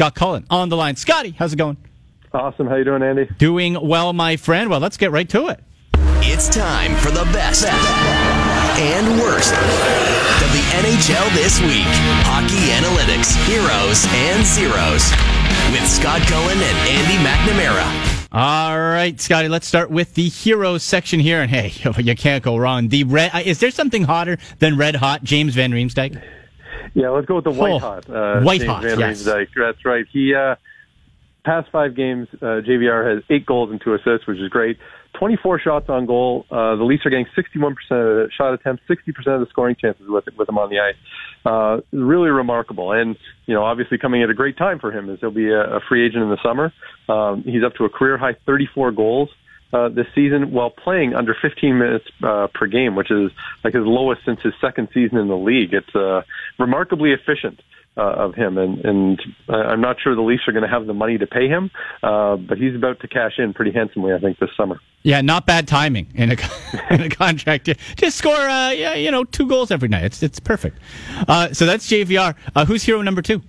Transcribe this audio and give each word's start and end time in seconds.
Scott 0.00 0.14
Cullen 0.14 0.46
on 0.48 0.70
the 0.70 0.78
line. 0.78 0.96
Scotty, 0.96 1.32
how's 1.32 1.52
it 1.52 1.56
going? 1.56 1.76
Awesome. 2.32 2.66
How 2.66 2.76
you 2.76 2.84
doing, 2.84 3.02
Andy? 3.02 3.28
Doing 3.36 3.76
well, 3.86 4.14
my 4.14 4.38
friend. 4.38 4.70
Well, 4.70 4.80
let's 4.80 4.96
get 4.96 5.10
right 5.10 5.28
to 5.28 5.48
it. 5.48 5.62
It's 6.22 6.48
time 6.48 6.96
for 6.96 7.10
the 7.10 7.24
best 7.34 7.66
and 7.66 9.20
worst 9.20 9.52
of 9.52 10.50
the 10.56 10.64
NHL 10.80 11.34
this 11.34 11.60
week. 11.60 11.84
Hockey 12.24 12.72
analytics, 12.72 13.36
heroes 13.44 14.06
and 14.08 14.42
zeros 14.46 15.04
with 15.70 15.86
Scott 15.86 16.22
Cullen 16.22 16.56
and 16.56 16.78
Andy 16.88 17.20
McNamara. 17.22 18.28
All 18.32 18.78
right, 18.78 19.20
Scotty, 19.20 19.48
let's 19.48 19.66
start 19.66 19.90
with 19.90 20.14
the 20.14 20.30
heroes 20.30 20.82
section 20.82 21.20
here. 21.20 21.42
And 21.42 21.50
hey, 21.50 21.74
you 21.98 22.14
can't 22.14 22.42
go 22.42 22.56
wrong. 22.56 22.88
The 22.88 23.04
red, 23.04 23.32
uh, 23.34 23.42
is 23.44 23.60
there 23.60 23.70
something 23.70 24.04
hotter 24.04 24.38
than 24.60 24.78
red 24.78 24.96
hot 24.96 25.24
James 25.24 25.54
Van 25.54 25.72
Riemsdyk? 25.72 26.39
Yeah, 26.94 27.10
let's 27.10 27.26
go 27.26 27.36
with 27.36 27.44
the 27.44 27.50
white 27.50 27.72
Oh, 27.72 27.78
hot. 27.78 28.10
Uh, 28.10 28.40
white 28.42 28.60
James 28.60 28.70
hot, 28.70 28.82
Van 28.82 28.98
yes. 28.98 29.22
Riemsdyk. 29.22 29.48
That's 29.56 29.84
right. 29.84 30.04
He 30.12 30.34
uh, 30.34 30.56
past 31.44 31.70
five 31.70 31.94
games, 31.96 32.28
uh, 32.34 32.60
JVR 32.66 33.14
has 33.14 33.22
eight 33.30 33.46
goals 33.46 33.70
and 33.70 33.80
two 33.80 33.94
assists, 33.94 34.26
which 34.26 34.38
is 34.38 34.48
great. 34.48 34.78
24 35.18 35.58
shots 35.60 35.88
on 35.88 36.06
goal. 36.06 36.46
Uh, 36.50 36.76
the 36.76 36.84
Leafs 36.84 37.04
are 37.04 37.10
getting 37.10 37.26
61% 37.36 37.72
of 37.72 37.76
the 37.90 38.28
shot 38.36 38.54
attempts, 38.54 38.82
60% 38.88 39.08
of 39.34 39.40
the 39.40 39.46
scoring 39.50 39.76
chances 39.80 40.06
with 40.08 40.24
with 40.36 40.48
him 40.48 40.56
on 40.58 40.70
the 40.70 40.78
ice. 40.78 40.94
Uh, 41.44 41.80
really 41.92 42.30
remarkable, 42.30 42.92
and 42.92 43.16
you 43.46 43.54
know, 43.54 43.64
obviously 43.64 43.98
coming 43.98 44.22
at 44.22 44.30
a 44.30 44.34
great 44.34 44.56
time 44.56 44.78
for 44.78 44.92
him 44.92 45.10
as 45.10 45.18
he'll 45.20 45.30
be 45.30 45.48
a, 45.50 45.76
a 45.76 45.80
free 45.88 46.06
agent 46.06 46.22
in 46.22 46.30
the 46.30 46.38
summer. 46.42 46.72
Um, 47.08 47.42
he's 47.42 47.64
up 47.64 47.74
to 47.76 47.84
a 47.84 47.88
career 47.88 48.18
high 48.18 48.36
34 48.46 48.92
goals 48.92 49.30
uh, 49.72 49.88
this 49.88 50.06
season 50.14 50.52
while 50.52 50.70
playing 50.70 51.14
under 51.14 51.34
15 51.40 51.78
minutes 51.78 52.06
uh, 52.22 52.48
per 52.48 52.66
game, 52.66 52.94
which 52.94 53.10
is 53.10 53.30
like 53.64 53.74
his 53.74 53.84
lowest 53.84 54.24
since 54.24 54.40
his 54.42 54.54
second 54.60 54.88
season 54.92 55.18
in 55.18 55.28
the 55.28 55.36
league. 55.36 55.72
It's 55.72 55.94
uh, 55.94 56.22
remarkably 56.58 57.12
efficient 57.12 57.60
uh, 57.96 58.02
of 58.02 58.34
him, 58.34 58.56
and, 58.56 58.84
and 58.84 59.22
uh, 59.48 59.56
I'm 59.56 59.80
not 59.80 60.00
sure 60.00 60.14
the 60.14 60.22
Leafs 60.22 60.46
are 60.48 60.52
going 60.52 60.62
to 60.62 60.68
have 60.68 60.86
the 60.86 60.94
money 60.94 61.18
to 61.18 61.26
pay 61.26 61.48
him, 61.48 61.70
uh, 62.02 62.36
but 62.36 62.56
he's 62.56 62.74
about 62.74 63.00
to 63.00 63.08
cash 63.08 63.38
in 63.38 63.52
pretty 63.52 63.72
handsomely, 63.72 64.14
I 64.14 64.18
think, 64.18 64.38
this 64.38 64.50
summer. 64.56 64.80
Yeah, 65.02 65.20
not 65.20 65.46
bad 65.46 65.66
timing 65.66 66.06
in 66.14 66.30
a 66.30 66.36
in 66.90 67.00
a 67.02 67.08
contract. 67.08 67.68
Just 67.96 68.16
score, 68.16 68.34
uh, 68.34 68.70
yeah, 68.70 68.94
you 68.94 69.10
know, 69.10 69.24
two 69.24 69.46
goals 69.46 69.70
every 69.70 69.88
night. 69.88 70.04
It's 70.04 70.22
it's 70.22 70.40
perfect. 70.40 70.78
Uh, 71.26 71.52
so 71.52 71.66
that's 71.66 71.88
JVR. 71.88 72.36
Uh, 72.54 72.64
who's 72.64 72.82
hero 72.82 73.02
number 73.02 73.22
two? 73.22 73.42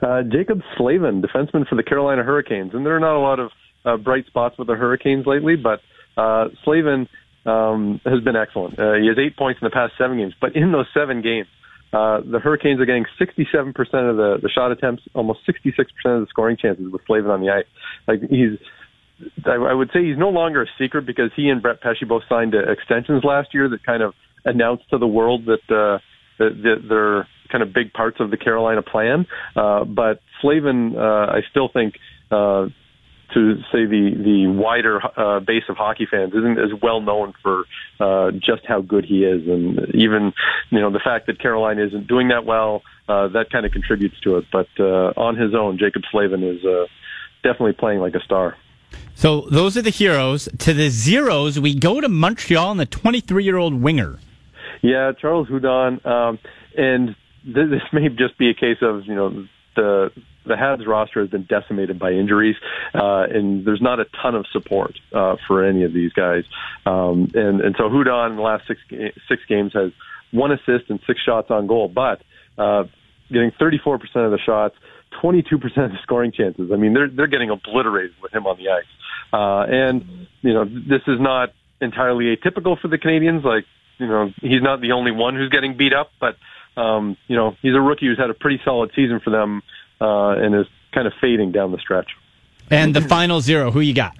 Uh, 0.00 0.22
Jaccob 0.22 0.62
Slavin, 0.76 1.22
defenseman 1.22 1.66
for 1.66 1.76
the 1.76 1.82
Carolina 1.82 2.22
Hurricanes, 2.22 2.74
and 2.74 2.84
there 2.84 2.96
are 2.96 3.00
not 3.00 3.16
a 3.16 3.20
lot 3.20 3.38
of 3.38 3.50
uh, 3.84 3.96
bright 3.96 4.26
spots 4.26 4.58
with 4.58 4.68
the 4.68 4.74
Hurricanes 4.74 5.26
lately, 5.26 5.56
but 5.56 5.80
uh, 6.16 6.48
Slavin 6.64 7.08
um, 7.46 8.00
has 8.04 8.20
been 8.20 8.36
excellent. 8.36 8.78
Uh, 8.78 8.94
he 8.94 9.08
has 9.08 9.18
eight 9.18 9.36
points 9.36 9.60
in 9.60 9.66
the 9.66 9.70
past 9.70 9.94
seven 9.98 10.18
games, 10.18 10.34
but 10.40 10.54
in 10.54 10.72
those 10.72 10.86
seven 10.94 11.22
games, 11.22 11.48
uh, 11.92 12.20
the 12.24 12.38
Hurricanes 12.38 12.80
are 12.80 12.86
getting 12.86 13.04
67% 13.20 13.76
of 13.76 14.16
the, 14.16 14.38
the 14.42 14.48
shot 14.48 14.72
attempts, 14.72 15.02
almost 15.14 15.40
66% 15.46 15.84
of 16.06 16.20
the 16.22 16.26
scoring 16.30 16.56
chances 16.56 16.90
with 16.90 17.02
Slavin 17.06 17.30
on 17.30 17.40
the 17.40 17.50
ice. 17.50 17.66
Like 18.08 18.20
he's, 18.30 18.58
I, 19.44 19.56
I 19.56 19.74
would 19.74 19.90
say 19.92 20.02
he's 20.02 20.16
no 20.16 20.30
longer 20.30 20.62
a 20.62 20.66
secret 20.78 21.04
because 21.04 21.30
he 21.36 21.50
and 21.50 21.60
Brett 21.60 21.82
Pesce 21.82 22.04
both 22.08 22.22
signed 22.28 22.54
uh, 22.54 22.70
extensions 22.70 23.24
last 23.24 23.52
year 23.52 23.68
that 23.68 23.84
kind 23.84 24.02
of 24.02 24.14
announced 24.44 24.88
to 24.90 24.98
the 24.98 25.06
world 25.06 25.44
that 25.46 25.74
uh, 25.74 25.98
that, 26.38 26.62
that 26.62 26.76
they're 26.88 27.28
kind 27.50 27.62
of 27.62 27.74
big 27.74 27.92
parts 27.92 28.16
of 28.20 28.30
the 28.30 28.38
Carolina 28.38 28.80
plan. 28.80 29.26
Uh, 29.54 29.84
but 29.84 30.20
Slavin, 30.40 30.96
uh, 30.96 31.00
I 31.00 31.40
still 31.50 31.68
think. 31.68 31.94
Uh, 32.30 32.68
to 33.34 33.56
say 33.72 33.86
the 33.86 34.14
the 34.16 34.46
wider 34.46 35.00
uh, 35.18 35.40
base 35.40 35.64
of 35.68 35.76
hockey 35.76 36.06
fans 36.10 36.32
isn't 36.34 36.58
as 36.58 36.70
well 36.80 37.00
known 37.00 37.32
for 37.42 37.64
uh, 38.00 38.30
just 38.32 38.64
how 38.66 38.80
good 38.80 39.04
he 39.04 39.24
is, 39.24 39.46
and 39.48 39.94
even 39.94 40.32
you 40.70 40.80
know 40.80 40.90
the 40.90 41.00
fact 41.00 41.26
that 41.26 41.40
Carolina 41.40 41.84
isn't 41.86 42.06
doing 42.06 42.28
that 42.28 42.44
well 42.44 42.82
uh, 43.08 43.28
that 43.28 43.50
kind 43.50 43.66
of 43.66 43.72
contributes 43.72 44.18
to 44.20 44.36
it. 44.38 44.44
But 44.52 44.68
uh, 44.78 45.12
on 45.16 45.36
his 45.36 45.54
own, 45.54 45.78
Jaccob 45.78 46.02
Slavin 46.10 46.42
is 46.42 46.64
uh, 46.64 46.86
definitely 47.42 47.72
playing 47.72 48.00
like 48.00 48.14
a 48.14 48.20
star. 48.20 48.56
So 49.14 49.42
those 49.50 49.76
are 49.76 49.82
the 49.82 49.90
heroes. 49.90 50.48
To 50.58 50.72
the 50.72 50.88
zeros, 50.88 51.58
we 51.58 51.74
go 51.74 52.00
to 52.00 52.08
Montreal 52.08 52.70
and 52.72 52.80
the 52.80 52.86
23 52.86 53.44
year 53.44 53.56
old 53.56 53.80
winger. 53.80 54.18
Yeah, 54.82 55.12
Charles 55.20 55.48
Hudon, 55.48 56.04
um, 56.04 56.38
and 56.76 57.14
th- 57.44 57.70
this 57.70 57.82
may 57.92 58.08
just 58.08 58.38
be 58.38 58.50
a 58.50 58.54
case 58.54 58.78
of 58.82 59.06
you 59.06 59.14
know 59.14 59.46
the 59.76 60.10
the 60.44 60.54
Habs 60.54 60.86
roster 60.86 61.20
has 61.20 61.30
been 61.30 61.44
decimated 61.44 61.98
by 61.98 62.12
injuries, 62.12 62.56
uh, 62.94 63.26
and 63.30 63.64
there's 63.64 63.82
not 63.82 64.00
a 64.00 64.06
ton 64.20 64.34
of 64.34 64.46
support 64.52 64.98
uh, 65.12 65.36
for 65.46 65.64
any 65.64 65.84
of 65.84 65.92
these 65.92 66.12
guys. 66.12 66.44
Um, 66.86 67.30
and 67.34 67.60
and 67.60 67.74
so 67.76 67.88
Hudon 67.88 68.30
in 68.30 68.36
the 68.36 68.42
last 68.42 68.66
six 68.66 68.80
six 69.28 69.42
games 69.48 69.72
has 69.74 69.92
one 70.32 70.50
assist 70.52 70.88
and 70.88 71.00
six 71.06 71.20
shots 71.20 71.50
on 71.50 71.66
goal, 71.66 71.88
but 71.88 72.22
uh, 72.58 72.84
getting 73.30 73.50
34% 73.52 73.94
of 74.16 74.30
the 74.30 74.38
shots, 74.38 74.74
22% 75.22 75.52
of 75.62 75.92
the 75.92 75.98
scoring 76.02 76.32
chances. 76.32 76.70
I 76.72 76.76
mean, 76.76 76.94
they're 76.94 77.08
they're 77.08 77.26
getting 77.26 77.50
obliterated 77.50 78.14
with 78.22 78.32
him 78.32 78.46
on 78.46 78.56
the 78.56 78.70
ice. 78.70 78.84
Uh, 79.32 79.62
and 79.70 80.26
you 80.42 80.52
know, 80.52 80.64
this 80.64 81.02
is 81.06 81.20
not 81.20 81.52
entirely 81.80 82.34
atypical 82.36 82.80
for 82.80 82.88
the 82.88 82.98
Canadiens. 82.98 83.44
Like, 83.44 83.64
you 83.98 84.06
know, 84.06 84.32
he's 84.40 84.62
not 84.62 84.80
the 84.80 84.92
only 84.92 85.10
one 85.10 85.36
who's 85.36 85.50
getting 85.50 85.76
beat 85.76 85.92
up, 85.92 86.10
but 86.20 86.36
um, 86.76 87.16
you 87.28 87.36
know, 87.36 87.56
he's 87.62 87.74
a 87.74 87.80
rookie 87.80 88.06
who's 88.06 88.18
had 88.18 88.30
a 88.30 88.34
pretty 88.34 88.60
solid 88.64 88.90
season 88.96 89.20
for 89.20 89.30
them 89.30 89.62
uh, 90.02 90.42
and 90.42 90.54
is 90.54 90.66
kind 90.94 91.06
of 91.06 91.12
fading 91.20 91.52
down 91.52 91.72
the 91.72 91.78
stretch. 91.78 92.10
And 92.70 92.94
the 92.94 93.00
final 93.02 93.40
zero, 93.40 93.70
who 93.70 93.80
you 93.80 93.94
got? 93.94 94.16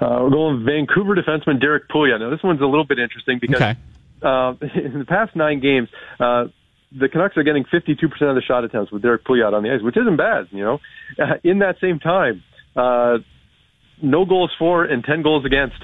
Uh, 0.00 0.18
we're 0.22 0.30
going 0.30 0.64
Vancouver 0.64 1.14
defenseman 1.14 1.60
Derrick 1.60 1.88
Pouliot. 1.88 2.18
Now, 2.20 2.30
this 2.30 2.42
one's 2.42 2.60
a 2.60 2.66
little 2.66 2.84
bit 2.84 2.98
interesting 2.98 3.38
because 3.40 3.56
Okay. 3.56 3.76
uh, 4.22 4.54
in 4.74 4.98
the 4.98 5.04
past 5.06 5.36
nine 5.36 5.60
games, 5.60 5.88
uh, 6.18 6.46
the 6.90 7.08
Canucks 7.08 7.36
are 7.36 7.42
getting 7.42 7.64
52% 7.64 8.02
of 8.22 8.34
the 8.34 8.42
shot 8.42 8.64
attempts 8.64 8.90
with 8.92 9.02
Derrick 9.02 9.24
Pouliot 9.24 9.52
on 9.54 9.62
the 9.62 9.70
ice, 9.72 9.80
which 9.82 9.96
isn't 9.96 10.16
bad, 10.16 10.48
you 10.50 10.62
know. 10.64 10.80
Uh, 11.18 11.34
in 11.44 11.60
that 11.60 11.76
same 11.80 11.98
time, 12.00 12.42
uh, 12.76 13.18
no 14.02 14.24
goals 14.24 14.50
for 14.58 14.84
and 14.84 15.04
10 15.04 15.22
goals 15.22 15.44
against. 15.44 15.76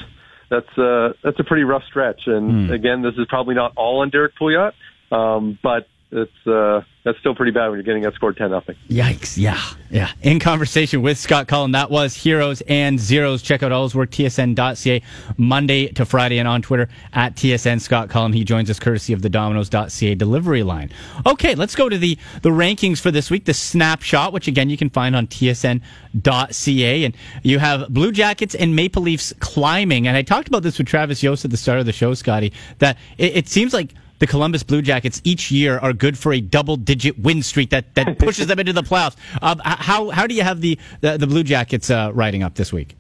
That's 0.51 0.79
uh, 0.79 1.13
that's 1.23 1.39
a 1.39 1.45
pretty 1.45 1.65
rough 1.65 1.83
stretch. 1.89 2.23
And 2.27 2.71
again, 2.73 3.03
this 3.03 3.13
is 3.19 3.27
probably 3.29 3.55
not 3.55 3.73
all 3.77 4.01
on 4.01 4.09
Derrick 4.11 4.33
Pouliot, 4.41 4.73
um, 5.13 5.59
but 5.63 5.87
it's 6.11 6.47
uh, 6.47 6.83
that's 7.05 7.19
still 7.19 7.35
pretty 7.35 7.53
bad 7.53 7.69
when 7.69 7.77
you're 7.77 7.83
getting 7.83 8.05
outscored 8.05 8.37
10 8.37 8.51
nothing. 8.51 8.77
Yikes. 8.89 9.37
Yeah. 9.37 9.61
Yeah. 9.91 10.11
In 10.23 10.41
conversation 10.41 11.03
with 11.03 11.19
Scott 11.19 11.49
Cullen, 11.49 11.73
that 11.73 11.91
was 11.91 12.15
Heroes 12.15 12.63
and 12.63 12.99
Zeros. 12.99 13.43
Check 13.43 13.63
out 13.63 13.73
all 13.73 13.83
his 13.85 13.95
work, 13.95 14.11
tsn.ca, 14.11 15.03
Monday 15.37 15.89
to 15.89 16.05
Friday, 16.05 16.39
and 16.39 16.49
on 16.49 16.63
Twitter 16.63 16.89
at 17.13 17.35
TSN 17.35 17.81
Scott 17.81 18.09
Cullen. 18.09 18.33
He 18.33 18.45
joins 18.45 18.71
us 18.71 18.79
courtesy 18.79 19.13
of 19.13 19.23
the 19.23 19.29
Domino's.ca 19.29 20.15
delivery 20.15 20.63
line. 20.63 20.91
Okay, 21.27 21.55
let's 21.55 21.75
go 21.75 21.89
to 21.89 21.99
the, 21.99 22.19
the 22.43 22.51
rankings 22.51 23.01
for 23.01 23.11
this 23.11 23.31
week, 23.31 23.45
the 23.45 23.55
snapshot, 23.55 24.33
which 24.33 24.49
again 24.49 24.71
you 24.71 24.77
can 24.77 24.91
find 24.91 25.15
on 25.15 25.27
TSN.ca. 25.27 27.05
And 27.05 27.17
you 27.43 27.59
have 27.59 27.89
Blue 27.89 28.13
Jackets 28.13 28.55
and 28.55 28.75
Maple 28.75 29.03
Leafs 29.03 29.35
climbing. 29.41 30.07
And 30.09 30.17
I 30.17 30.23
talked 30.23 30.49
about 30.49 30.63
this 30.63 30.79
with 30.79 30.87
Travis 30.87 31.23
Yost 31.23 31.45
at 31.45 31.51
the 31.51 31.57
start 31.57 31.81
of 31.81 31.87
the 31.87 31.93
show, 31.93 32.15
Scotty, 32.15 32.53
that 32.79 32.97
it, 33.19 33.37
it 33.37 33.49
seems 33.49 33.75
like 33.75 33.95
the 34.19 34.27
Columbus 34.27 34.63
Blue 34.63 34.83
Jackets 34.83 35.21
each 35.25 35.51
year 35.51 35.79
are 35.79 35.93
good 35.93 36.19
for 36.19 36.33
a 36.33 36.41
double-digit 36.41 37.19
win 37.19 37.43
streak 37.43 37.71
that, 37.71 37.95
that 37.95 38.19
pushes 38.19 38.47
them 38.47 38.59
into 38.59 38.73
the 38.73 38.83
playoffs. 38.83 39.17
Um, 39.43 39.61
h- 39.67 39.77
how 39.79 40.11
how 40.11 40.27
do 40.27 40.35
you 40.35 40.43
have 40.43 40.61
the 40.61 40.79
the, 41.01 41.19
the 41.19 41.27
Blue 41.27 41.43
Jackets 41.45 41.91
uh, 41.91 42.11
riding 42.15 42.43
up 42.43 42.55
this 42.57 42.73
week? 42.73 42.97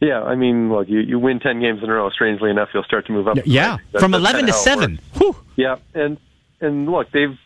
Yeah, 0.00 0.22
I 0.22 0.34
mean, 0.34 0.72
look, 0.72 0.88
you, 0.88 1.00
you 1.00 1.18
win 1.18 1.40
10 1.40 1.60
games 1.60 1.82
in 1.82 1.90
a 1.90 1.92
row. 1.92 2.08
Strangely 2.08 2.48
enough, 2.50 2.70
you'll 2.72 2.84
start 2.84 3.04
to 3.06 3.12
move 3.12 3.28
up. 3.28 3.36
Yeah, 3.44 3.76
That's- 3.92 4.00
from 4.00 4.12
that's 4.12 4.20
eleven 4.22 4.46
to 4.46 4.52
kinda 4.52 4.52
how 4.52 4.58
it 4.58 4.62
seven. 4.62 5.00
Yeah, 5.56 5.76
and 5.94 6.16
and 6.60 6.90
look, 6.90 7.10
they've. 7.12 7.36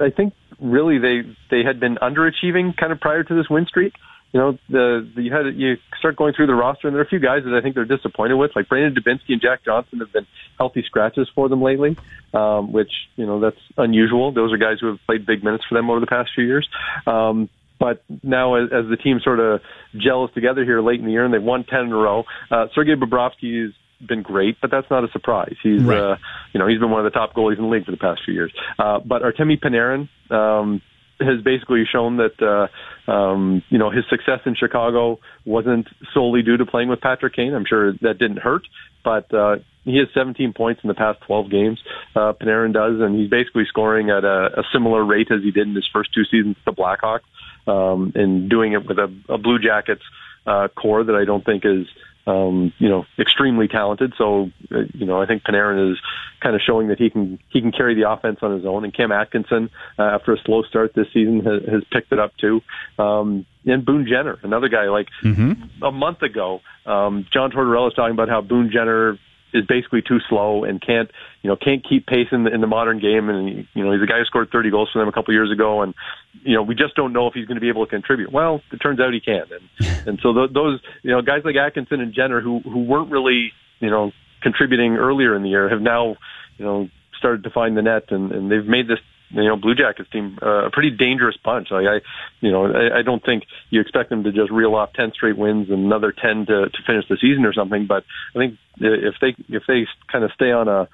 I 0.00 0.10
think 0.10 0.32
really 0.60 0.98
they 0.98 1.22
they 1.50 1.62
had 1.64 1.78
been 1.80 1.96
underachieving 1.96 2.76
kind 2.76 2.92
of 2.92 3.00
prior 3.00 3.22
to 3.24 3.34
this 3.34 3.48
win 3.50 3.66
streak. 3.66 3.94
You 4.32 4.40
know, 4.40 4.58
the, 4.70 5.06
the 5.14 5.22
you 5.22 5.32
had 5.32 5.44
you 5.54 5.76
start 5.98 6.16
going 6.16 6.32
through 6.34 6.46
the 6.46 6.54
roster, 6.54 6.88
and 6.88 6.94
there 6.94 7.02
are 7.02 7.04
a 7.04 7.08
few 7.08 7.18
guys 7.20 7.42
that 7.44 7.54
I 7.54 7.60
think 7.60 7.74
they're 7.74 7.84
disappointed 7.84 8.36
with, 8.36 8.52
like 8.56 8.66
Brandon 8.68 8.94
Dubinsky 8.94 9.32
and 9.34 9.42
Jack 9.42 9.62
Johnson 9.64 9.98
have 9.98 10.12
been 10.12 10.26
healthy 10.58 10.82
scratches 10.86 11.28
for 11.34 11.50
them 11.50 11.60
lately, 11.60 11.96
um, 12.32 12.72
which 12.72 12.90
you 13.16 13.26
know 13.26 13.40
that's 13.40 13.60
unusual. 13.76 14.32
Those 14.32 14.52
are 14.52 14.56
guys 14.56 14.78
who 14.80 14.86
have 14.88 14.98
played 15.04 15.26
big 15.26 15.44
minutes 15.44 15.64
for 15.68 15.74
them 15.74 15.90
over 15.90 16.00
the 16.00 16.06
past 16.06 16.30
few 16.34 16.44
years. 16.44 16.66
Um, 17.06 17.50
but 17.78 18.02
now, 18.22 18.54
as, 18.54 18.70
as 18.72 18.88
the 18.88 18.96
team 18.96 19.20
sort 19.22 19.38
of 19.38 19.60
gels 19.96 20.30
together 20.32 20.64
here 20.64 20.80
late 20.80 21.00
in 21.00 21.04
the 21.04 21.12
year, 21.12 21.24
and 21.26 21.34
they've 21.34 21.42
won 21.42 21.64
ten 21.64 21.80
in 21.80 21.92
a 21.92 21.96
row, 21.96 22.24
uh, 22.50 22.68
Sergei 22.74 22.94
Bobrovsky 22.94 23.64
has 23.64 23.72
been 24.08 24.22
great, 24.22 24.56
but 24.62 24.70
that's 24.70 24.88
not 24.90 25.04
a 25.04 25.08
surprise. 25.12 25.54
He's, 25.62 25.82
Right. 25.82 25.98
uh, 25.98 26.16
you 26.54 26.58
know, 26.58 26.66
he's 26.66 26.78
been 26.80 26.90
one 26.90 27.04
of 27.04 27.12
the 27.12 27.16
top 27.16 27.34
goalies 27.34 27.58
in 27.58 27.64
the 27.64 27.68
league 27.70 27.84
for 27.84 27.90
the 27.90 27.96
past 27.98 28.22
few 28.24 28.34
years. 28.34 28.52
Uh, 28.78 28.98
but 28.98 29.22
Artemi 29.22 29.60
Panarin 29.60 30.08
um, 30.30 30.80
has 31.26 31.42
basically 31.42 31.84
shown 31.90 32.18
that, 32.18 32.40
uh, 32.40 33.10
um, 33.10 33.62
you 33.68 33.78
know, 33.78 33.90
his 33.90 34.04
success 34.08 34.40
in 34.46 34.54
Chicago 34.54 35.18
wasn't 35.44 35.88
solely 36.14 36.42
due 36.42 36.56
to 36.56 36.66
playing 36.66 36.88
with 36.88 37.00
Patrick 37.00 37.34
Kane. 37.34 37.54
I'm 37.54 37.64
sure 37.64 37.92
that 38.02 38.18
didn't 38.18 38.38
hurt, 38.38 38.62
but 39.04 39.32
uh, 39.34 39.56
he 39.84 39.98
has 39.98 40.08
17 40.14 40.52
points 40.52 40.80
in 40.84 40.88
the 40.88 40.94
past 40.94 41.20
12 41.26 41.50
games. 41.50 41.80
Uh, 42.14 42.32
Panarin 42.32 42.72
does, 42.72 43.00
and 43.00 43.18
he's 43.18 43.30
basically 43.30 43.64
scoring 43.66 44.10
at 44.10 44.24
a, 44.24 44.60
a 44.60 44.62
similar 44.72 45.04
rate 45.04 45.30
as 45.30 45.42
he 45.42 45.50
did 45.50 45.66
in 45.66 45.74
his 45.74 45.88
first 45.92 46.12
two 46.14 46.24
seasons 46.24 46.56
with 46.64 46.76
the 46.76 46.82
Blackhawks, 46.82 47.20
um, 47.66 48.12
and 48.14 48.48
doing 48.48 48.72
it 48.72 48.86
with 48.86 48.98
a, 48.98 49.12
a 49.28 49.38
Blue 49.38 49.58
Jackets 49.58 50.02
uh, 50.46 50.68
core 50.68 51.04
that 51.04 51.14
I 51.14 51.24
don't 51.24 51.44
think 51.44 51.64
is 51.64 51.86
um, 52.26 52.72
you 52.78 52.88
know, 52.88 53.04
extremely 53.18 53.68
talented. 53.68 54.14
So, 54.16 54.50
uh, 54.70 54.80
you 54.94 55.06
know, 55.06 55.20
I 55.20 55.26
think 55.26 55.42
Panarin 55.42 55.92
is 55.92 55.98
kind 56.40 56.54
of 56.54 56.62
showing 56.64 56.88
that 56.88 56.98
he 56.98 57.10
can 57.10 57.38
he 57.50 57.60
can 57.60 57.72
carry 57.72 57.94
the 57.94 58.10
offense 58.10 58.38
on 58.42 58.54
his 58.54 58.64
own. 58.64 58.84
And 58.84 58.94
Cam 58.94 59.12
Atkinson, 59.12 59.70
uh, 59.98 60.02
after 60.02 60.32
a 60.32 60.38
slow 60.38 60.62
start 60.62 60.94
this 60.94 61.06
season, 61.12 61.40
has, 61.40 61.62
has 61.70 61.82
picked 61.90 62.12
it 62.12 62.18
up 62.18 62.36
too. 62.36 62.60
Um, 62.98 63.46
and 63.64 63.84
Boone 63.84 64.06
Jenner, 64.08 64.38
another 64.42 64.68
guy 64.68 64.88
like 64.88 65.08
mm-hmm. 65.22 65.84
a 65.84 65.92
month 65.92 66.22
ago, 66.22 66.60
um, 66.86 67.26
John 67.32 67.50
Tortorella 67.50 67.84
was 67.84 67.94
talking 67.94 68.12
about 68.12 68.28
how 68.28 68.40
Boone 68.40 68.70
Jenner 68.72 69.18
is 69.52 69.64
basically 69.66 70.02
too 70.02 70.18
slow 70.28 70.64
and 70.64 70.80
can't 70.80 71.10
you 71.42 71.48
know 71.48 71.56
can't 71.56 71.86
keep 71.86 72.06
pace 72.06 72.28
in 72.32 72.44
the 72.44 72.52
in 72.52 72.60
the 72.60 72.66
modern 72.66 72.98
game. 72.98 73.28
And 73.28 73.66
you 73.74 73.84
know 73.84 73.92
he's 73.92 74.02
a 74.02 74.06
guy 74.06 74.18
who 74.18 74.24
scored 74.24 74.50
30 74.50 74.70
goals 74.70 74.90
for 74.92 74.98
them 74.98 75.08
a 75.08 75.12
couple 75.12 75.34
years 75.34 75.50
ago. 75.50 75.82
And 75.82 75.94
you 76.42 76.54
know 76.54 76.62
we 76.62 76.74
just 76.74 76.94
don't 76.94 77.12
know 77.12 77.26
if 77.26 77.34
he's 77.34 77.46
going 77.46 77.56
to 77.56 77.60
be 77.60 77.68
able 77.68 77.84
to 77.84 77.90
contribute. 77.90 78.32
Well 78.32 78.60
it 78.72 78.76
turns 78.78 79.00
out 79.00 79.12
he 79.12 79.20
can. 79.20 79.44
And 79.50 80.06
and 80.08 80.18
so 80.22 80.32
th- 80.32 80.52
those 80.52 80.80
you 81.02 81.10
know 81.10 81.22
guys 81.22 81.42
like 81.44 81.56
Atkinson 81.56 82.00
and 82.00 82.14
Jenner 82.14 82.40
who 82.40 82.60
who 82.60 82.84
weren't 82.84 83.10
really 83.10 83.52
you 83.80 83.90
know 83.90 84.12
contributing 84.42 84.96
earlier 84.96 85.34
in 85.36 85.42
the 85.42 85.50
year 85.50 85.68
have 85.68 85.80
now 85.80 86.16
you 86.58 86.64
know 86.64 86.88
started 87.18 87.44
to 87.44 87.50
find 87.50 87.76
the 87.76 87.82
net. 87.82 88.10
And 88.10 88.32
and 88.32 88.50
they've 88.50 88.66
made 88.66 88.88
this 88.88 88.98
you 89.32 89.44
know 89.44 89.56
Blue 89.56 89.74
Jackets 89.74 90.10
team 90.10 90.38
uh, 90.42 90.66
a 90.66 90.70
pretty 90.70 90.90
dangerous 90.90 91.36
bunch. 91.42 91.68
Like 91.70 91.86
I, 91.86 92.00
you 92.40 92.50
know, 92.50 92.66
I, 92.66 92.98
I 92.98 93.02
don't 93.02 93.24
think 93.24 93.44
you 93.70 93.80
expect 93.80 94.10
them 94.10 94.24
to 94.24 94.32
just 94.32 94.50
reel 94.50 94.74
off 94.74 94.92
ten 94.94 95.12
straight 95.12 95.36
wins 95.36 95.70
and 95.70 95.84
another 95.84 96.12
ten 96.12 96.46
to 96.46 96.68
to 96.68 96.78
finish 96.86 97.04
the 97.08 97.16
season 97.20 97.44
or 97.44 97.52
something. 97.52 97.86
But 97.86 98.04
I 98.34 98.38
think 98.38 98.58
if 98.78 99.14
they 99.20 99.34
if 99.48 99.62
they 99.66 99.86
kind 100.10 100.24
of 100.24 100.30
stay 100.34 100.52
on 100.52 100.68
a 100.68 100.88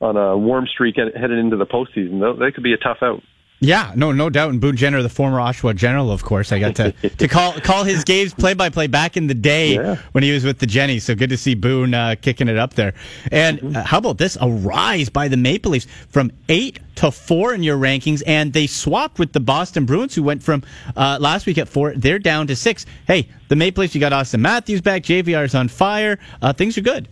on 0.00 0.16
a 0.16 0.36
warm 0.36 0.66
streak 0.66 0.96
headed 0.96 1.38
into 1.38 1.56
the 1.56 1.66
postseason, 1.66 2.38
they 2.38 2.50
could 2.50 2.64
be 2.64 2.74
a 2.74 2.78
tough 2.78 2.98
out. 3.02 3.22
Yeah, 3.64 3.92
no, 3.96 4.12
no 4.12 4.28
doubt. 4.28 4.50
And 4.50 4.60
Boone 4.60 4.76
Jenner, 4.76 5.02
the 5.02 5.08
former 5.08 5.38
Oshawa 5.38 5.74
general, 5.74 6.10
of 6.10 6.22
course, 6.22 6.52
I 6.52 6.58
got 6.58 6.76
to, 6.76 6.92
to 7.08 7.28
call 7.28 7.52
call 7.60 7.84
his 7.84 8.04
games 8.04 8.34
play 8.34 8.54
by 8.54 8.68
play 8.68 8.86
back 8.86 9.16
in 9.16 9.26
the 9.26 9.34
day 9.34 9.74
yeah. 9.74 9.96
when 10.12 10.22
he 10.22 10.32
was 10.32 10.44
with 10.44 10.58
the 10.58 10.66
Jenny. 10.66 10.98
So 10.98 11.14
good 11.14 11.30
to 11.30 11.36
see 11.36 11.54
Boone 11.54 11.94
uh, 11.94 12.16
kicking 12.20 12.48
it 12.48 12.58
up 12.58 12.74
there. 12.74 12.92
And 13.32 13.58
mm-hmm. 13.58 13.76
uh, 13.76 13.82
how 13.84 13.98
about 13.98 14.18
this? 14.18 14.36
A 14.40 14.48
rise 14.48 15.08
by 15.08 15.28
the 15.28 15.36
Maple 15.36 15.72
Leafs 15.72 15.86
from 16.08 16.30
eight 16.48 16.78
to 16.96 17.10
four 17.10 17.54
in 17.54 17.62
your 17.62 17.78
rankings, 17.78 18.22
and 18.26 18.52
they 18.52 18.66
swapped 18.66 19.18
with 19.18 19.32
the 19.32 19.40
Boston 19.40 19.86
Bruins, 19.86 20.14
who 20.14 20.22
went 20.22 20.42
from 20.42 20.62
uh, 20.94 21.18
last 21.20 21.46
week 21.46 21.58
at 21.58 21.68
four. 21.68 21.94
They're 21.94 22.18
down 22.18 22.46
to 22.48 22.56
six. 22.56 22.84
Hey, 23.06 23.28
the 23.48 23.56
Maple 23.56 23.80
Leafs, 23.80 23.94
you 23.94 24.00
got 24.00 24.12
Auston 24.12 24.40
Matthews 24.40 24.82
back. 24.82 25.02
JVR 25.02 25.44
is 25.44 25.54
on 25.54 25.68
fire. 25.68 26.18
Uh, 26.42 26.52
things 26.52 26.76
are 26.76 26.82
good. 26.82 27.08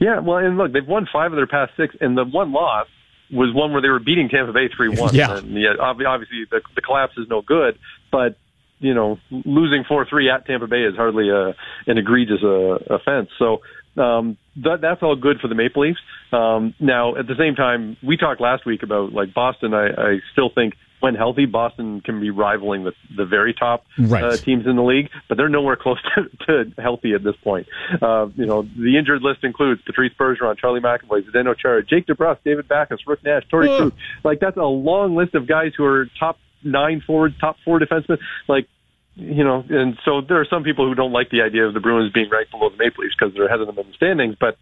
Yeah, 0.00 0.18
well, 0.18 0.38
and 0.38 0.58
look, 0.58 0.72
they've 0.72 0.86
won 0.86 1.06
five 1.12 1.32
of 1.32 1.36
their 1.36 1.46
past 1.46 1.72
six, 1.76 1.94
and 2.00 2.18
the 2.18 2.24
one 2.24 2.52
loss 2.52 2.88
was 3.30 3.54
one 3.54 3.72
where 3.72 3.82
they 3.82 3.88
were 3.88 4.00
beating 4.00 4.28
Tampa 4.28 4.52
Bay 4.52 4.68
three 4.74 4.88
one. 4.88 5.14
Yeah, 5.14 5.38
and 5.38 5.54
yeah, 5.54 5.74
obviously 5.80 6.44
the, 6.50 6.60
the 6.74 6.82
collapse 6.82 7.14
is 7.16 7.26
no 7.28 7.42
good, 7.42 7.78
but 8.10 8.36
you 8.78 8.94
know 8.94 9.18
losing 9.30 9.84
four 9.84 10.06
three 10.08 10.30
at 10.30 10.46
Tampa 10.46 10.66
Bay 10.66 10.82
is 10.82 10.96
hardly 10.96 11.30
a, 11.30 11.54
an 11.86 11.98
egregious 11.98 12.42
uh, 12.42 12.78
offense. 12.94 13.30
So 13.38 13.62
um, 13.96 14.36
that, 14.56 14.80
that's 14.80 15.02
all 15.02 15.16
good 15.16 15.40
for 15.40 15.48
the 15.48 15.54
Maple 15.54 15.82
Leafs. 15.82 16.00
Um, 16.32 16.74
now, 16.80 17.16
at 17.16 17.26
the 17.26 17.36
same 17.38 17.54
time, 17.54 17.96
we 18.02 18.16
talked 18.16 18.40
last 18.40 18.66
week 18.66 18.82
about 18.82 19.12
like 19.12 19.32
Boston. 19.32 19.72
I, 19.72 19.86
I 19.86 20.18
still 20.32 20.50
think 20.52 20.74
when 21.04 21.14
healthy, 21.14 21.44
Boston 21.44 22.00
can 22.00 22.18
be 22.18 22.30
rivaling 22.30 22.84
the, 22.84 22.92
the 23.14 23.26
very 23.26 23.52
top 23.52 23.84
right. 23.98 24.24
uh, 24.24 24.36
teams 24.38 24.66
in 24.66 24.74
the 24.74 24.82
league, 24.82 25.10
but 25.28 25.36
they're 25.36 25.50
nowhere 25.50 25.76
close 25.76 25.98
to, 26.46 26.64
to 26.64 26.80
healthy 26.80 27.12
at 27.12 27.22
this 27.22 27.36
point. 27.44 27.66
Uh, 28.00 28.28
you 28.36 28.46
know, 28.46 28.62
the 28.62 28.96
injured 28.96 29.20
list 29.20 29.44
includes 29.44 29.82
Patrice 29.82 30.12
Bergeron, 30.18 30.56
Charlie 30.56 30.80
McAvoy, 30.80 31.30
Zdeno 31.30 31.54
Chara, 31.58 31.84
Jake 31.84 32.06
DeBrusk, 32.06 32.38
David 32.42 32.68
Backes, 32.68 33.02
Rick 33.06 33.22
Nash, 33.22 33.42
Torey 33.52 33.76
Krug. 33.76 33.92
Like 34.24 34.40
that's 34.40 34.56
a 34.56 34.62
long 34.62 35.14
list 35.14 35.34
of 35.34 35.46
guys 35.46 35.72
who 35.76 35.84
are 35.84 36.08
top 36.18 36.38
nine 36.62 37.02
forwards, 37.06 37.34
top 37.38 37.56
four 37.66 37.78
defensemen. 37.78 38.16
Like 38.48 38.66
you 39.14 39.44
know, 39.44 39.62
and 39.68 39.98
so 40.06 40.22
there 40.26 40.40
are 40.40 40.46
some 40.48 40.64
people 40.64 40.88
who 40.88 40.94
don't 40.94 41.12
like 41.12 41.28
the 41.28 41.42
idea 41.42 41.66
of 41.66 41.74
the 41.74 41.80
Bruins 41.80 42.12
being 42.12 42.30
right 42.30 42.50
below 42.50 42.70
the 42.70 42.78
Maple 42.78 43.04
Leafs 43.04 43.14
because 43.18 43.34
they're 43.34 43.46
ahead 43.46 43.60
of 43.60 43.66
them 43.66 43.78
in 43.78 43.86
the 43.88 43.92
standings. 43.92 44.36
But 44.40 44.56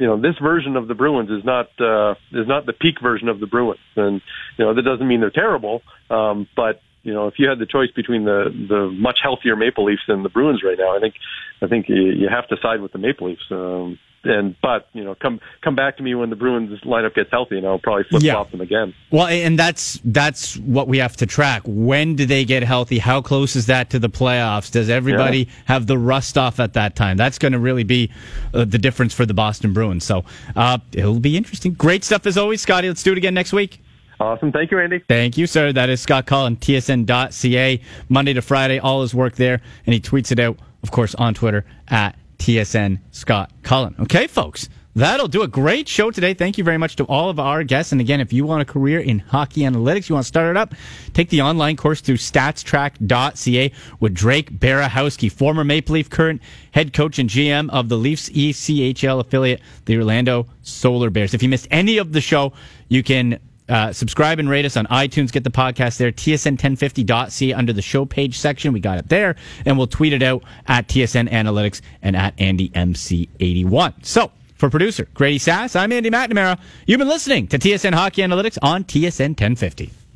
you 0.00 0.06
know, 0.06 0.18
this 0.18 0.38
version 0.42 0.76
of 0.76 0.88
the 0.88 0.94
Bruins 0.94 1.30
is 1.30 1.44
not 1.44 1.68
uh, 1.78 2.14
is 2.32 2.48
not 2.48 2.64
the 2.64 2.72
peak 2.72 3.02
version 3.02 3.28
of 3.28 3.38
the 3.38 3.46
Bruins, 3.46 3.78
and 3.96 4.22
you 4.56 4.64
know 4.64 4.74
that 4.74 4.82
doesn't 4.82 5.06
mean 5.06 5.20
they're 5.20 5.30
terrible. 5.30 5.82
Um, 6.08 6.48
but 6.56 6.80
you 7.02 7.12
know, 7.12 7.28
if 7.28 7.34
you 7.38 7.50
had 7.50 7.58
the 7.58 7.66
choice 7.66 7.90
between 7.94 8.24
the 8.24 8.44
the 8.68 8.90
much 8.90 9.20
healthier 9.22 9.56
Maple 9.56 9.84
Leafs 9.84 10.02
and 10.08 10.24
the 10.24 10.30
Bruins 10.30 10.62
right 10.64 10.78
now, 10.78 10.96
I 10.96 11.00
think 11.00 11.14
I 11.60 11.66
think 11.66 11.90
you, 11.90 11.96
you 11.96 12.28
have 12.30 12.48
to 12.48 12.56
side 12.62 12.80
with 12.80 12.92
the 12.92 12.98
Maple 12.98 13.28
Leafs. 13.28 13.44
Um, 13.50 13.98
and 14.24 14.54
but 14.60 14.88
you 14.92 15.02
know 15.02 15.14
come 15.14 15.40
come 15.62 15.74
back 15.74 15.96
to 15.96 16.02
me 16.02 16.14
when 16.14 16.30
the 16.30 16.36
Bruins 16.36 16.78
lineup 16.82 17.14
gets 17.14 17.30
healthy, 17.30 17.58
and 17.58 17.66
I'll 17.66 17.78
probably 17.78 18.04
flip 18.04 18.22
flop 18.22 18.46
yeah. 18.46 18.50
them 18.50 18.60
again. 18.60 18.94
Well, 19.10 19.26
and 19.26 19.58
that's 19.58 20.00
that's 20.04 20.56
what 20.58 20.88
we 20.88 20.98
have 20.98 21.16
to 21.18 21.26
track. 21.26 21.62
When 21.64 22.16
do 22.16 22.26
they 22.26 22.44
get 22.44 22.62
healthy? 22.62 22.98
How 22.98 23.22
close 23.22 23.56
is 23.56 23.66
that 23.66 23.90
to 23.90 23.98
the 23.98 24.10
playoffs? 24.10 24.70
Does 24.70 24.90
everybody 24.90 25.38
yeah. 25.38 25.52
have 25.66 25.86
the 25.86 25.98
rust 25.98 26.36
off 26.36 26.60
at 26.60 26.74
that 26.74 26.96
time? 26.96 27.16
That's 27.16 27.38
going 27.38 27.52
to 27.52 27.58
really 27.58 27.84
be 27.84 28.10
uh, 28.52 28.64
the 28.64 28.78
difference 28.78 29.14
for 29.14 29.26
the 29.26 29.34
Boston 29.34 29.72
Bruins. 29.72 30.04
So 30.04 30.24
uh, 30.56 30.78
it'll 30.92 31.20
be 31.20 31.36
interesting. 31.36 31.72
Great 31.72 32.04
stuff 32.04 32.26
as 32.26 32.36
always, 32.36 32.60
Scotty. 32.60 32.88
Let's 32.88 33.02
do 33.02 33.12
it 33.12 33.18
again 33.18 33.34
next 33.34 33.52
week. 33.52 33.82
Awesome. 34.20 34.52
Thank 34.52 34.70
you, 34.70 34.78
Andy. 34.78 35.02
Thank 35.08 35.38
you, 35.38 35.46
sir. 35.46 35.72
That 35.72 35.88
is 35.88 36.02
Scott 36.02 36.26
Cullen, 36.26 36.56
tsn.ca, 36.56 37.80
Monday 38.10 38.34
to 38.34 38.42
Friday, 38.42 38.78
all 38.78 39.00
his 39.00 39.14
work 39.14 39.36
there. 39.36 39.62
And 39.86 39.94
he 39.94 40.00
tweets 40.00 40.30
it 40.30 40.38
out, 40.38 40.58
of 40.82 40.90
course, 40.90 41.14
on 41.14 41.32
Twitter 41.32 41.64
at 41.88 42.16
TSN 42.40 43.00
Scott 43.12 43.52
Cullen. 43.62 43.94
Okay, 44.00 44.26
folks. 44.26 44.68
That'll 44.96 45.28
do 45.28 45.42
a 45.42 45.48
great 45.48 45.88
show 45.88 46.10
today. 46.10 46.34
Thank 46.34 46.58
you 46.58 46.64
very 46.64 46.76
much 46.76 46.96
to 46.96 47.04
all 47.04 47.30
of 47.30 47.38
our 47.38 47.62
guests. 47.62 47.92
And 47.92 48.00
again, 48.00 48.20
if 48.20 48.32
you 48.32 48.44
want 48.44 48.60
a 48.60 48.64
career 48.64 48.98
in 48.98 49.20
hockey 49.20 49.60
analytics, 49.60 50.08
you 50.08 50.16
want 50.16 50.24
to 50.24 50.28
start 50.28 50.50
it 50.50 50.56
up, 50.56 50.74
take 51.14 51.28
the 51.28 51.42
online 51.42 51.76
course 51.76 52.00
through 52.00 52.16
statstrack.ca 52.16 53.70
with 54.00 54.14
Drake 54.14 54.50
Berehowsky, 54.58 55.30
former 55.30 55.62
Maple 55.62 55.94
Leaf, 55.94 56.10
current 56.10 56.42
head 56.72 56.92
coach 56.92 57.20
and 57.20 57.30
GM 57.30 57.70
of 57.70 57.88
the 57.88 57.96
Leafs 57.96 58.30
ECHL 58.30 59.20
affiliate, 59.20 59.60
the 59.84 59.96
Orlando 59.96 60.48
Solar 60.62 61.10
Bears. 61.10 61.34
If 61.34 61.42
you 61.42 61.48
missed 61.48 61.68
any 61.70 61.98
of 61.98 62.12
the 62.12 62.20
show, 62.20 62.52
you 62.88 63.04
can 63.04 63.38
uh, 63.70 63.92
subscribe 63.92 64.38
and 64.38 64.50
rate 64.50 64.64
us 64.64 64.76
on 64.76 64.86
iTunes. 64.86 65.32
Get 65.32 65.44
the 65.44 65.50
podcast 65.50 65.96
there, 65.96 66.12
tsn1050.ca 66.12 67.54
under 67.54 67.72
the 67.72 67.82
show 67.82 68.04
page 68.04 68.38
section. 68.38 68.72
We 68.72 68.80
got 68.80 68.98
it 68.98 69.08
there. 69.08 69.36
And 69.64 69.78
we'll 69.78 69.86
tweet 69.86 70.12
it 70.12 70.22
out 70.22 70.42
at 70.66 70.88
TSN 70.88 71.30
Analytics 71.30 71.80
and 72.02 72.16
at 72.16 72.36
AndyMC81. 72.36 74.04
So, 74.04 74.32
for 74.56 74.68
producer 74.68 75.08
Grady 75.14 75.38
Sass, 75.38 75.74
I'm 75.74 75.92
Andy 75.92 76.10
McNamara. 76.10 76.58
You've 76.86 76.98
been 76.98 77.08
listening 77.08 77.46
to 77.48 77.58
TSN 77.58 77.94
Hockey 77.94 78.22
Analytics 78.22 78.58
on 78.60 78.84
TSN 78.84 79.30
1050. 79.30 79.99